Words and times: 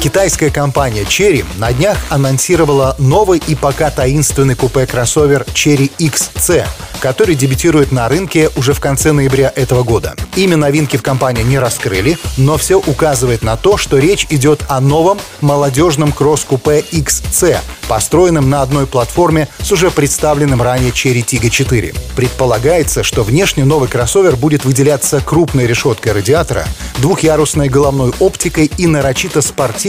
Китайская 0.00 0.50
компания 0.50 1.02
Cherry 1.02 1.44
на 1.58 1.72
днях 1.72 1.96
анонсировала 2.10 2.94
новый 2.98 3.42
и 3.46 3.54
пока 3.54 3.90
таинственный 3.90 4.54
купе-кроссовер 4.54 5.42
Cherry 5.54 5.90
XC, 5.98 6.64
который 7.00 7.34
дебютирует 7.34 7.92
на 7.92 8.08
рынке 8.08 8.50
уже 8.56 8.72
в 8.72 8.80
конце 8.80 9.12
ноября 9.12 9.52
этого 9.56 9.82
года. 9.82 10.14
Имя 10.36 10.56
новинки 10.58 10.96
в 10.96 11.02
компании 11.02 11.42
не 11.42 11.58
раскрыли, 11.58 12.18
но 12.36 12.56
все 12.58 12.78
указывает 12.78 13.42
на 13.42 13.56
то, 13.56 13.76
что 13.78 13.98
речь 13.98 14.26
идет 14.30 14.64
о 14.68 14.80
новом 14.80 15.18
молодежном 15.40 16.12
кросс-купе 16.12 16.84
XC, 16.92 17.56
построенном 17.88 18.50
на 18.50 18.62
одной 18.62 18.86
платформе 18.86 19.48
с 19.60 19.72
уже 19.72 19.90
представленным 19.90 20.62
ранее 20.62 20.90
Cherry 20.90 21.24
Tiggo 21.24 21.48
4. 21.48 21.94
Предполагается, 22.14 23.02
что 23.02 23.22
внешне 23.22 23.64
новый 23.64 23.88
кроссовер 23.88 24.36
будет 24.36 24.64
выделяться 24.64 25.20
крупной 25.20 25.66
решеткой 25.66 26.12
радиатора, 26.12 26.66
двухъярусной 26.98 27.68
головной 27.68 28.12
оптикой 28.20 28.70
и 28.76 28.86
нарочито 28.86 29.40
спортивным, 29.40 29.85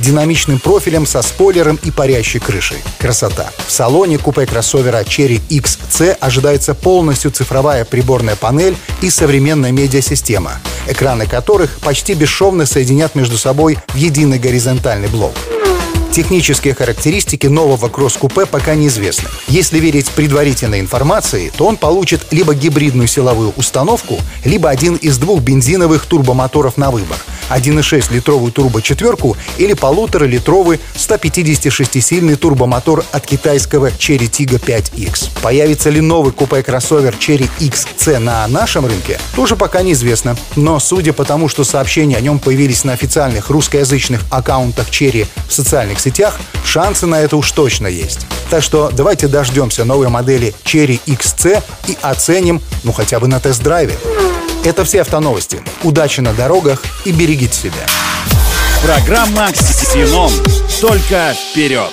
динамичным 0.00 0.58
профилем 0.58 1.06
со 1.06 1.22
спойлером 1.22 1.78
и 1.82 1.90
парящей 1.90 2.40
крышей. 2.40 2.78
Красота. 2.98 3.50
В 3.66 3.72
салоне 3.72 4.18
купе 4.18 4.46
кроссовера 4.46 5.02
Cherry 5.02 5.40
XC 5.48 6.12
ожидается 6.20 6.74
полностью 6.74 7.30
цифровая 7.30 7.84
приборная 7.84 8.36
панель 8.36 8.76
и 9.02 9.10
современная 9.10 9.72
медиасистема, 9.72 10.60
экраны 10.86 11.26
которых 11.26 11.78
почти 11.80 12.14
бесшовно 12.14 12.66
соединят 12.66 13.14
между 13.14 13.38
собой 13.38 13.78
в 13.88 13.96
единый 13.96 14.38
горизонтальный 14.38 15.08
блок. 15.08 15.34
Технические 16.12 16.74
характеристики 16.74 17.48
нового 17.48 17.88
кросс-купе 17.88 18.46
пока 18.46 18.76
неизвестны. 18.76 19.28
Если 19.48 19.80
верить 19.80 20.08
предварительной 20.10 20.78
информации, 20.78 21.52
то 21.56 21.66
он 21.66 21.76
получит 21.76 22.28
либо 22.30 22.54
гибридную 22.54 23.08
силовую 23.08 23.52
установку, 23.56 24.20
либо 24.44 24.70
один 24.70 24.94
из 24.94 25.18
двух 25.18 25.40
бензиновых 25.40 26.06
турбомоторов 26.06 26.76
на 26.76 26.92
выбор– 26.92 27.18
1,6-литровую 27.56 28.52
турбочетверку 28.52 29.36
или 29.58 29.74
полуторалитровый 29.74 30.80
156-сильный 30.96 32.36
турбомотор 32.36 33.04
от 33.12 33.26
китайского 33.26 33.90
Cherry 33.90 34.28
Tiggo 34.30 34.60
5X. 34.60 35.30
Появится 35.42 35.90
ли 35.90 36.00
новый 36.00 36.32
купе-кроссовер 36.32 37.14
Cherry 37.14 37.48
XC 37.60 38.18
на 38.18 38.46
нашем 38.48 38.86
рынке, 38.86 39.18
тоже 39.34 39.56
пока 39.56 39.82
неизвестно. 39.82 40.36
Но 40.56 40.78
судя 40.80 41.12
по 41.12 41.24
тому, 41.24 41.48
что 41.48 41.64
сообщения 41.64 42.16
о 42.16 42.20
нем 42.20 42.38
появились 42.38 42.84
на 42.84 42.92
официальных 42.92 43.50
русскоязычных 43.50 44.22
аккаунтах 44.30 44.88
Cherry 44.88 45.26
в 45.48 45.52
социальных 45.52 46.00
сетях, 46.00 46.38
шансы 46.64 47.06
на 47.06 47.20
это 47.20 47.36
уж 47.36 47.50
точно 47.52 47.86
есть. 47.86 48.26
Так 48.50 48.62
что 48.62 48.90
давайте 48.92 49.28
дождемся 49.28 49.84
новой 49.84 50.08
модели 50.08 50.54
Cherry 50.64 51.00
XC 51.06 51.62
и 51.88 51.96
оценим, 52.02 52.60
ну 52.82 52.92
хотя 52.92 53.20
бы 53.20 53.28
на 53.28 53.40
тест-драйве. 53.40 53.94
Это 54.64 54.82
все 54.86 55.02
автоновости. 55.02 55.62
Удачи 55.82 56.20
на 56.20 56.32
дорогах 56.32 56.82
и 57.04 57.12
берегите 57.12 57.52
себя. 57.54 57.86
Программа 58.82 59.52
«Ксенон». 59.52 60.32
Только 60.80 61.34
вперед! 61.34 61.90